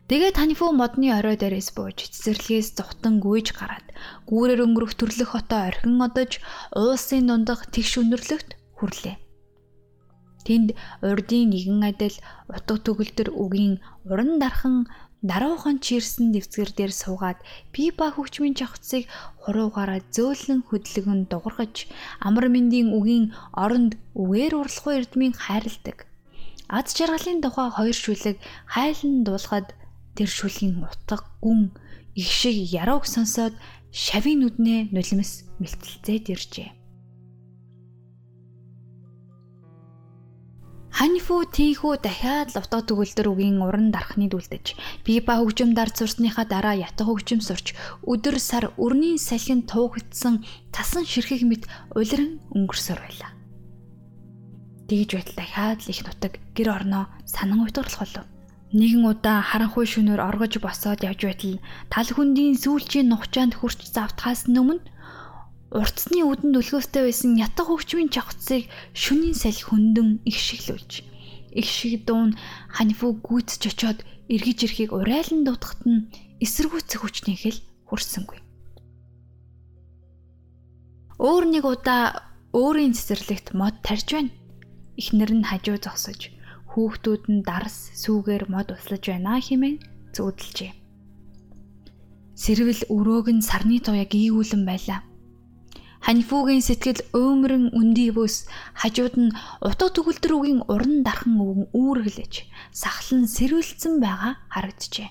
Тэгээ 0.09 0.33
танифу 0.39 0.71
модны 0.71 1.11
орой 1.19 1.37
дээрээс 1.37 1.75
бууж 1.75 1.99
цэцэрлэгээс 2.09 2.79
зүхтан 2.79 3.19
гүйж 3.19 3.59
гараад 3.59 3.87
гүүрээр 4.31 4.65
өнгөрөх 4.65 4.95
төрлөх 4.95 5.35
хотоо 5.35 5.61
орхин 5.67 5.99
одож 5.99 6.39
уулсын 6.79 7.27
дундах 7.27 7.67
тэгш 7.75 7.93
өнөрлөгт 8.01 8.55
хүрлээ. 8.79 9.26
Тэнд 10.47 10.79
урдын 11.03 11.51
нэгэн 11.51 11.83
адил 11.91 12.17
утга 12.55 12.79
төгөлдөр 12.87 13.29
үгийн 13.43 13.75
уран 14.07 14.39
дархан 14.39 14.87
даруухан 15.31 15.83
чирсэн 15.83 16.31
дэвцгэр 16.31 16.71
дээр 16.77 16.93
суугаад 16.95 17.39
пипа 17.75 18.15
хөгжмийн 18.15 18.55
жавхцыг 18.55 19.11
хуруугаараа 19.43 20.01
зөөлөн 20.15 20.61
хөдлөгөн 20.69 21.21
дугаргаж 21.27 21.91
амар 22.27 22.47
мэндийн 22.55 22.95
үгийн 22.99 23.35
оронд 23.65 23.93
үгээр 24.15 24.55
уралхгүй 24.61 24.95
эрдмийн 25.01 25.35
хайрладаг. 25.35 26.07
Ад 26.69 26.87
жаргалын 26.97 27.43
тухай 27.43 27.69
хоёр 27.75 27.97
шүлэг 27.97 28.37
хайлан 28.75 29.27
дуулахад 29.27 29.69
тэр 30.17 30.31
шүлгийн 30.31 30.87
утга 30.87 31.17
гүн 31.43 31.75
их 32.15 32.31
шиг 32.31 32.57
ярууг 32.83 33.05
сонсоод 33.07 33.55
шавийн 33.91 34.41
нүднээ 34.43 34.81
нулимс 34.95 35.33
мэлтэлцээд 35.61 36.25
иржээ. 36.35 36.71
Ханифу 40.97 41.45
тийхүү 41.45 42.01
дахиад 42.01 42.57
л 42.57 42.61
утга 42.65 42.81
төгөлдөр 42.81 43.29
үгийн 43.29 43.61
уран 43.61 43.93
дарахны 43.93 44.33
дүлдэж 44.33 44.81
Пипа 45.05 45.37
хөгжим 45.37 45.77
дард 45.77 45.93
сурсныхаа 46.01 46.49
дараа 46.49 46.73
ятга 46.73 47.05
хөгжим 47.05 47.45
сурч 47.45 47.77
өдөр 48.09 48.41
сар 48.41 48.73
өрний 48.81 49.21
салхин 49.21 49.69
туugдсан 49.69 50.41
тасан 50.73 51.05
ширхэг 51.05 51.45
мэт 51.45 51.69
улиран 51.93 52.41
өнгөрсөр 52.49 52.97
байлаа. 52.97 53.31
Тэгж 54.89 55.11
байтал 55.21 55.37
дахиад 55.37 55.85
л 55.85 55.93
их 55.93 56.01
нутаг 56.01 56.33
гэр 56.57 56.69
орноо 56.73 57.13
санан 57.29 57.61
уйтгарлах 57.61 58.01
болов. 58.01 58.25
Нэгэн 58.73 59.05
удаа 59.05 59.45
харанхуй 59.45 59.85
шөнөөр 59.85 60.25
оргож 60.25 60.57
босоод 60.65 61.05
явж 61.05 61.29
байтал 61.29 61.61
тал 61.93 62.09
хүндийн 62.09 62.57
сүүлчийн 62.57 63.13
нухчаанд 63.13 63.53
хурч 63.61 63.85
завтахаас 63.93 64.49
өмнө 64.49 64.81
Уртсны 65.77 66.25
үдэнд 66.25 66.57
өлгөөстэй 66.57 67.03
байсан 67.05 67.37
ятга 67.37 67.69
хөгжмийн 67.69 68.09
чавцыг 68.09 68.65
шүнийн 68.97 69.37
салхи 69.37 69.69
хөндөн 69.69 70.25
их 70.25 70.39
шиглүүлж 70.41 70.93
их 71.57 71.69
шиг 71.69 72.05
дуун 72.09 72.33
ханифу 72.73 73.13
гүйцэж 73.21 73.63
очоод 73.73 73.99
эргэж 74.33 74.59
ирэхийг 74.65 74.91
урайлан 74.97 75.45
дутахт 75.45 75.85
нь 75.85 76.09
эсэргүүцэх 76.45 77.01
хүчнийх 77.01 77.45
л 77.53 77.61
хүрсэнгүй. 77.89 78.39
Өөр 81.17 81.45
нэг 81.49 81.65
удаа 81.65 82.29
өөрийн 82.53 82.93
цэцэрлэгт 82.93 83.57
мод 83.57 83.81
тарж 83.81 84.09
байна. 84.13 84.33
Эхнэр 85.01 85.33
нь 85.33 85.49
хажуу 85.49 85.81
зогсож 85.81 86.33
хүүхдүүд 86.73 87.25
нь 87.33 87.41
дарс 87.41 87.97
сүүгээр 88.05 88.53
мод 88.53 88.69
услаж 88.77 89.05
байна 89.09 89.41
хэмээн 89.41 89.81
зүүдэлжээ. 90.13 90.73
Сэрвэл 92.37 92.83
өрөөг 92.93 93.27
нь 93.33 93.41
сарны 93.41 93.81
туяг 93.81 94.13
ийгүүлэн 94.13 94.65
байлаа. 94.69 95.01
Ханифугийн 96.07 96.63
сэтгэл 96.63 97.03
өөмрөн 97.19 97.75
үндий 97.75 98.15
бүс 98.15 98.47
хажууд 98.79 99.15
нь 99.19 99.35
утга 99.59 99.91
төгөлдөр 99.91 100.33
үгийн 100.39 100.63
уран 100.71 101.03
дархан 101.03 101.35
өвгөн 101.35 101.67
үүргэлж 101.75 102.47
сахлан 102.71 103.27
сэрвэлцэн 103.27 103.99
байгаа 103.99 104.39
харагджээ. 104.55 105.11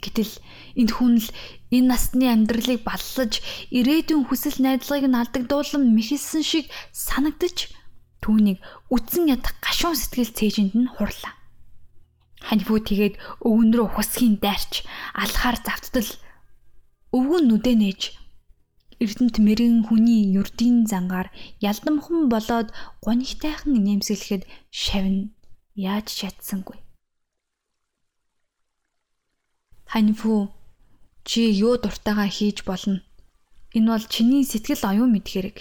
Гэтэл 0.00 0.32
энэ 0.80 0.92
хүн 0.96 1.14
л 1.20 1.28
энэ 1.68 1.88
насны 1.92 2.32
амьдралыг 2.32 2.80
баллаж 2.80 3.44
ирээдүйн 3.76 4.24
хүсэл 4.24 4.56
найдлагыг 4.64 5.04
нь 5.04 5.20
алдагдуулан 5.20 5.84
мэхэлсэн 5.92 6.40
шиг 6.40 6.72
санагдаж 6.96 7.76
түүнийг 8.24 8.64
үтсэн 8.88 9.28
ядах 9.28 9.52
гашуун 9.60 10.00
сэтгэл 10.00 10.32
цээжинд 10.32 10.72
нь 10.80 10.88
хурлаа. 10.88 11.36
Ханифу 12.40 12.80
тэгээд 12.80 13.20
өвгөн 13.44 13.68
рүү 13.68 13.84
ухасхийн 13.84 14.40
дайрч 14.40 14.80
алхаар 15.12 15.60
завтдал 15.60 16.08
өвгөн 17.12 17.44
нүдэ 17.52 17.76
нээж 17.76 18.02
Эрдэнэт 19.02 19.36
мэрэгэн 19.46 19.82
хүний 19.86 20.22
юрдийн 20.40 20.88
зангаар 20.88 21.28
ялдамхан 21.60 22.32
болоод 22.32 22.68
гонигтайхан 23.04 23.76
нэмсгэлэхэд 23.76 24.42
шавна 24.72 25.28
яаж 25.76 26.06
чадсангүй. 26.18 26.78
Ханьфу 29.92 30.48
чи 31.28 31.40
юу 31.66 31.76
дуртайгаа 31.76 32.28
хийж 32.32 32.64
болно. 32.64 33.04
Энэ 33.76 33.88
бол 33.92 34.04
чиний 34.08 34.44
сэтгэл 34.48 34.82
оюун 34.90 35.12
мэд 35.12 35.26
хэрэг. 35.28 35.56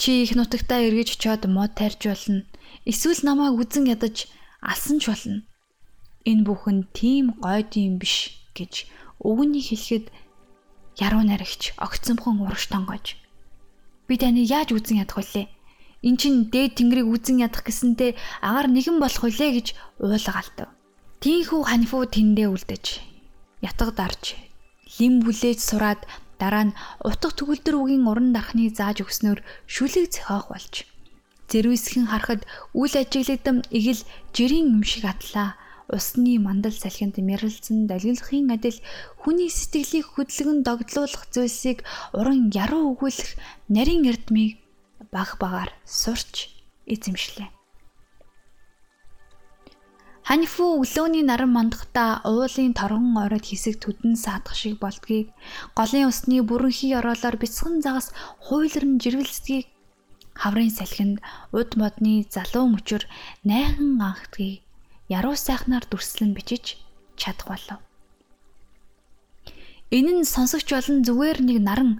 Чи 0.00 0.24
их 0.24 0.32
нутагтаа 0.34 0.80
эргэж 0.88 1.08
очиод 1.20 1.44
мод 1.46 1.76
тарьж 1.76 2.00
болно. 2.08 2.48
Эсвэл 2.88 3.20
намайг 3.28 3.60
үзэн 3.60 3.84
ядаж 3.94 4.16
алсан 4.64 4.96
ч 5.02 5.12
болно. 5.12 5.44
Энэ 6.24 6.46
бүхэн 6.46 6.78
тийм 6.96 7.36
гойд 7.44 7.76
юм 7.76 8.00
биш 8.00 8.32
гэж 8.56 8.88
өвгөний 9.20 9.62
хэлэхэд 9.62 10.06
яруу 10.98 11.22
наригч 11.24 11.72
огцомхон 11.78 12.42
урагш 12.44 12.68
тонгож. 12.68 13.16
Би 14.08 14.14
таны 14.18 14.44
яаж 14.44 14.76
үзэн 14.76 15.04
ядах 15.04 15.20
вүлээ? 15.22 15.46
Эн 16.02 16.16
чин 16.18 16.50
дээд 16.50 16.76
тэнгэрийг 16.82 17.08
үзэн 17.08 17.46
ядах 17.46 17.62
гэсэнтэй 17.62 18.18
агаар 18.42 18.68
нэгэн 18.68 18.98
болох 18.98 19.22
вүлээ 19.22 19.50
гэж 19.56 19.66
уулгаалтав. 20.02 20.68
Тийнхүү 21.22 21.62
ханифу 21.62 22.02
тэндээ 22.02 22.50
үлдэж 22.50 22.84
ятга 23.62 23.94
дарж 23.94 24.34
лим 24.98 25.22
бүлээж 25.22 25.58
сураад 25.62 26.02
дараа 26.42 26.64
нь 26.66 26.76
утга 27.06 27.30
төгөлдөр 27.30 27.78
үгийн 27.78 28.10
уран 28.10 28.34
дарахны 28.34 28.66
зааж 28.74 29.06
өгснөөр 29.06 29.40
шүлэг 29.70 30.10
зохиох 30.10 30.50
болж 30.50 30.74
зэрвэсхэн 31.46 32.10
харахад 32.10 32.42
үл 32.74 32.90
ажиглагдам 32.90 33.62
игэл 33.70 34.02
жирийн 34.34 34.66
юм 34.74 34.82
шиг 34.82 35.06
атлаа 35.06 35.54
усны 35.92 36.40
мандал 36.40 36.72
салхинд 36.72 37.16
мэрэлцэн 37.20 37.86
далгилахын 37.86 38.48
адил 38.56 38.78
хүний 39.20 39.50
сэтгэлийг 39.52 40.06
хөдлөгөн 40.10 40.64
догдлуулах 40.66 41.24
зүйлсийг 41.28 41.84
уран 42.16 42.48
яруу 42.64 42.96
өгүүлэх 42.96 43.30
нарийн 43.68 44.08
эрдмийг 44.10 44.58
баг 45.12 45.36
багаар 45.42 45.70
сурч 45.84 46.48
эзэмшлээ. 46.88 47.52
Ханифу 50.22 50.78
өглөөний 50.80 51.24
наран 51.26 51.50
мандахта 51.52 52.22
уулын 52.24 52.72
торгон 52.78 53.18
ороод 53.24 53.42
хэсэг 53.42 53.82
түдэн 53.82 54.14
саадах 54.14 54.54
шиг 54.54 54.78
болдгийг 54.78 55.28
голын 55.74 56.08
усны 56.08 56.40
бүрэнхий 56.46 56.94
ороолоор 56.94 57.36
бяцхан 57.42 57.82
загас 57.82 58.14
хуйлран 58.46 59.02
жиргэлцгийг 59.02 59.66
хаврын 60.40 60.70
салхинд 60.70 61.18
уд 61.58 61.70
модны 61.80 62.24
залуу 62.30 62.70
мөчөр 62.70 63.02
найхан 63.50 63.98
анхдгийг 63.98 64.62
яруу 65.08 65.36
сайхнаар 65.38 65.84
дүрслэн 65.88 66.34
бичиж 66.36 66.78
чадах 67.16 67.48
болов. 67.48 67.80
Энэ 69.90 70.22
нь 70.22 70.28
сонсогч 70.28 70.68
болон 70.72 71.02
зүгээр 71.06 71.38
нэг 71.42 71.58
наран, 71.62 71.92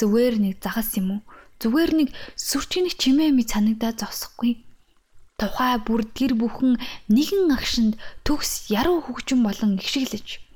зүгээр 0.00 0.34
нэг 0.38 0.54
загас 0.62 0.96
юм 1.00 1.08
уу? 1.18 1.20
Зүгээр 1.60 1.92
нэг 1.98 2.08
сүрчний 2.36 2.94
чимээ 2.94 3.30
мэд 3.34 3.48
санагдаад 3.52 4.00
зогсохгүй. 4.00 4.62
Тухай 5.38 5.78
бүр 5.82 6.02
гэр 6.18 6.34
бүхэн 6.38 6.78
нэгэн 7.10 7.50
агшинд 7.54 7.94
төгс 8.26 8.70
яруу 8.70 9.02
хөгжин 9.02 9.42
болон 9.46 9.78
игшиглэж 9.78 10.48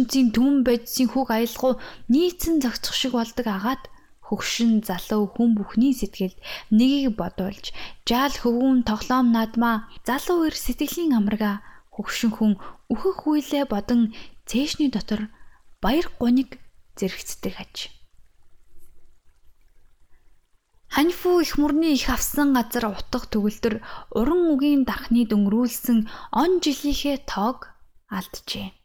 ертөнцийн 0.00 0.34
түмэн 0.34 0.66
байдлын 0.66 1.08
хүүг 1.14 1.28
аялгау 1.30 1.78
нийцэн 2.10 2.58
зогцох 2.58 2.94
шиг 2.94 3.12
болдог 3.14 3.46
агаад 3.46 3.82
хөгшин 4.30 4.86
залуу 4.86 5.26
хүн 5.34 5.58
бүхний 5.58 5.90
сэтгэлд 5.90 6.38
нэгийг 6.70 7.18
бодуулж 7.18 7.74
жаал 8.06 8.30
хөвгүүн 8.30 8.86
тоглоом 8.86 9.34
наадмаа 9.34 9.90
залуу 10.06 10.46
эр 10.46 10.54
сэтгэлийн 10.54 11.18
амрага 11.18 11.58
хөгшин 11.90 12.30
хүн 12.38 12.52
өөхөх 12.94 13.26
хүйлээ 13.26 13.64
бодон 13.66 14.14
цээшний 14.46 14.90
дотор 14.94 15.26
баяр 15.82 16.06
гуниг 16.20 16.62
зэрэгцдэг 16.94 17.54
аж. 17.58 17.76
Ханьфу 20.94 21.38
их 21.42 21.58
мөрний 21.58 21.94
их 21.94 22.06
авсан 22.10 22.54
газар 22.54 22.90
утга 22.90 23.22
төгөлдөр 23.30 23.74
уран 24.18 24.42
үгийн 24.54 24.82
дархны 24.86 25.22
дөнгөрүүлсэн 25.26 25.98
он 26.34 26.50
жилийнхээ 26.62 27.26
тоог 27.30 27.70
алджээ. 28.10 28.79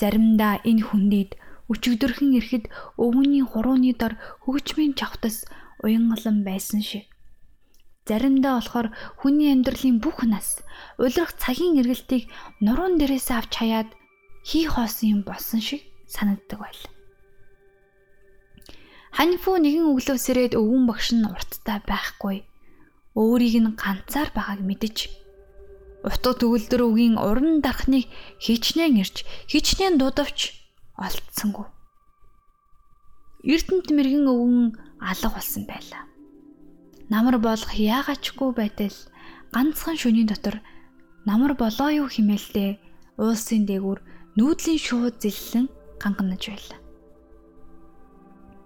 Заримдаа 0.00 0.64
энэ 0.64 0.80
хүндийд 0.88 1.36
өчигдөрхөн 1.68 2.32
ирэхэд 2.40 2.64
өвгөний 2.96 3.44
хурууны 3.44 3.92
дор 4.00 4.16
хөгжмийн 4.48 4.96
чавтас 4.96 5.44
уянгалан 5.84 6.40
байсан 6.48 6.80
шиг. 6.80 7.04
Заримдаа 8.08 8.58
болохоор 8.58 8.88
хүний 9.20 9.52
амьдралын 9.52 10.00
бүх 10.00 10.24
нас 10.24 10.64
улирах 10.96 11.36
цагийн 11.36 11.78
эргэлтийг 11.84 12.32
нуруунд 12.64 12.96
дээрээс 12.98 13.28
авч 13.28 13.52
хаяад 13.60 13.88
хий 14.48 14.64
хоосон 14.64 15.06
юм 15.14 15.20
болсон 15.28 15.60
шиг 15.60 15.84
санагддаг 16.08 16.58
байл. 16.64 16.82
Ханифу 19.12 19.60
нэгэн 19.60 19.84
өглөөс 19.92 20.24
ирээд 20.32 20.56
өвгөн 20.56 20.84
багш 20.88 21.12
нь 21.12 21.28
урттай 21.28 21.78
байхгүй. 21.84 22.48
Өөрийг 23.20 23.56
нь 23.60 23.76
ганцаар 23.76 24.32
байгааг 24.32 24.64
мэдэж 24.64 25.19
Утга 26.00 26.32
төгөлдөр 26.32 26.80
үгийн 26.88 27.16
уран 27.20 27.60
дарахныг 27.60 28.08
хичнээн 28.40 29.04
ирж, 29.04 29.28
хичнээн 29.52 30.00
дуудавч 30.00 30.56
олдсонгүй. 30.96 31.68
Эрдэнэт 33.44 33.88
мэрэгэн 33.92 34.26
өвгөн 34.32 34.66
алга 35.00 35.28
болсон 35.28 35.64
байлаа. 35.68 36.08
Намар 37.12 37.36
болох 37.36 37.72
яагачгүй 37.76 38.50
байтал 38.56 38.96
ганцхан 39.52 39.96
шөнийн 40.00 40.28
дотор 40.28 40.64
намар 41.28 41.52
болоо 41.52 41.90
юу 42.04 42.08
химээлтэй 42.08 42.80
уулсын 43.20 43.68
дээгүүр 43.68 44.00
нүүдлийн 44.40 44.80
шууд 44.80 45.20
зиллэн 45.20 45.66
ганганаж 46.00 46.42
байлаа. 46.48 46.80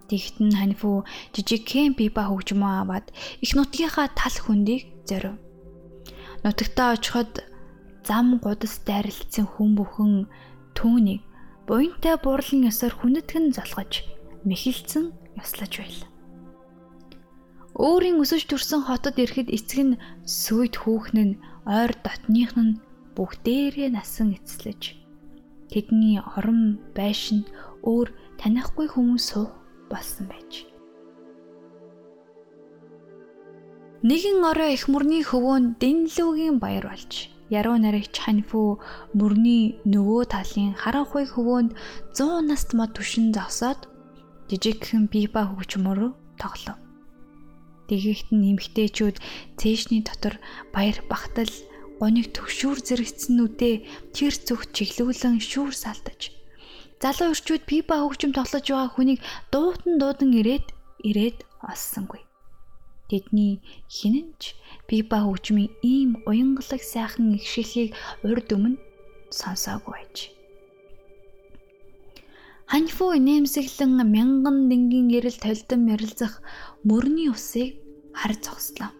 Тэгтэн 0.06 0.52
ханифу 0.54 1.02
жижиг 1.34 1.66
кемпи 1.66 2.12
ба 2.14 2.30
хөгжмөө 2.30 2.72
аваад 2.82 3.06
их 3.42 3.56
нутгийнхаа 3.56 4.12
тал 4.14 4.36
хөндийг 4.38 4.86
зорив 5.08 5.43
Нутагтаа 6.44 6.92
очиход 6.92 7.40
зам 8.04 8.36
гудас 8.44 8.84
дайралтсан 8.84 9.48
хүн 9.48 9.70
бүхэн 9.80 10.28
түүнийг 10.76 11.24
буянтай 11.64 12.20
буурлын 12.20 12.68
ёсоор 12.68 12.92
хүндэтгэн 13.00 13.56
залгаж 13.56 14.04
мэхэлцэн 14.44 15.04
ёслож 15.40 15.72
байл. 15.80 16.00
Өөрийн 17.80 18.20
өсөж 18.20 18.44
төрсөн 18.44 18.84
хотод 18.84 19.16
ирэхэд 19.16 19.48
эцэг 19.56 19.80
нь 19.88 20.00
сүйд 20.28 20.74
хүүхэн 20.84 21.18
нь 21.24 21.40
ойр 21.64 21.96
дотных 22.04 22.52
нь 22.60 22.76
бүгдээрээ 23.16 23.88
насан 23.96 24.36
эцэслэж 24.36 25.00
тэдний 25.72 26.20
орон 26.20 26.76
байшинд 26.92 27.48
өөр 27.88 28.12
танихгүй 28.36 28.86
хүмүүс 28.92 29.24
суух 29.32 29.50
болсон 29.88 30.28
байж. 30.28 30.73
Нэгэн 34.04 34.44
орой 34.44 34.76
их 34.76 34.84
мөрний 34.92 35.24
хөвөөнд 35.24 35.80
Дэнлүүгийн 35.80 36.60
баяр 36.60 36.92
болж 36.92 37.32
яруу 37.48 37.80
наригч 37.80 38.20
ханьфу 38.20 38.76
мөрний 39.16 39.80
нөгөө 39.88 40.28
талын 40.28 40.76
харанхуй 40.76 41.24
хөвөөнд 41.24 41.72
100 42.12 42.44
наст 42.44 42.76
мод 42.76 42.92
түшин 42.92 43.32
зогсоод 43.32 43.88
жижигхэн 44.52 45.08
пипа 45.08 45.48
хөгжмөр 45.48 46.12
тоглов. 46.36 46.76
Тэгэхт 47.88 48.28
нь 48.28 48.52
эмгтээчүүд 48.52 49.16
цээшний 49.56 50.04
дотор 50.04 50.36
баяр 50.68 51.00
багтал 51.08 51.48
гониг 51.96 52.28
төвшүүр 52.36 52.84
зэрэгцсэн 52.84 53.40
нүдээ 53.40 53.74
тэр 54.12 54.34
зүгт 54.36 54.68
чиглүүлэн 54.76 55.40
шүүр 55.40 55.72
салтаж. 55.72 56.28
Залуу 57.00 57.32
өрчүүд 57.32 57.64
пипа 57.64 58.04
хөгжим 58.04 58.36
тоглож 58.36 58.68
байгаа 58.68 58.92
хүнийг 58.92 59.20
дуутан 59.48 59.96
дуудан 59.96 60.36
ирээд 60.36 60.76
ирээд 61.08 61.38
олсонгүй. 61.64 62.23
Тэдний 63.10 63.60
хинэнч 63.90 64.56
пипа 64.88 65.18
хөгжмийн 65.24 65.72
ийм 65.82 66.10
уянгалаг 66.28 66.82
сайхан 66.82 67.36
ихшилхийг 67.36 67.92
урд 68.24 68.48
өмнө 68.56 68.80
сонсоогүй 69.28 69.92
байж. 69.92 70.16
Ханьфу 72.72 73.12
инээмсэглэн 73.18 73.92
мянган 74.08 74.58
дингийн 74.70 75.08
гэрэл 75.12 75.38
толдон 75.44 75.82
ярилцах 75.94 76.40
мөрний 76.88 77.28
усыг 77.28 77.76
харж 78.16 78.40
зогслоо. 78.46 78.90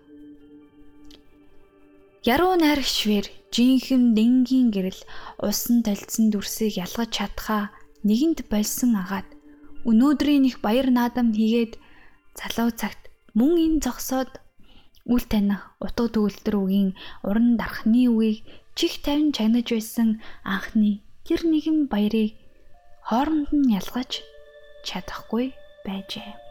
Яруу 2.24 2.54
найрагч 2.60 2.92
швэр 3.00 3.26
жинхэнэ 3.54 4.14
дингийн 4.16 4.68
гэрэл 4.74 5.00
усан 5.48 5.80
толдсон 5.86 6.28
дүрсийг 6.28 6.76
ялгаж 6.84 7.10
чадхаа 7.16 7.64
нэгэнт 8.08 8.48
болсон 8.52 8.92
агаад 9.00 9.28
өнөөдрийн 9.88 10.44
их 10.48 10.60
баяр 10.64 10.88
наадам 10.92 11.32
хийгээд 11.36 11.72
залуу 12.38 12.70
цагт 12.80 13.03
мөн 13.38 13.52
энэ 13.66 13.82
зогсоод 13.84 14.30
үл 15.12 15.24
таних 15.32 15.62
утга 15.84 16.06
төгөлтөр 16.14 16.54
үгийн 16.62 16.90
уран 17.26 17.58
дарахны 17.60 18.02
үгийг 18.12 18.38
чих 18.78 18.94
тавин 19.04 19.34
чагнаж 19.36 19.68
байсан 19.74 20.08
анхны 20.54 21.02
тэр 21.26 21.40
нэгэн 21.52 21.78
баярыг 21.92 22.32
хооронд 23.08 23.50
нь 23.52 23.72
ялгаж 23.78 24.24
чадахгүй 24.86 25.46
байжээ. 25.84 26.43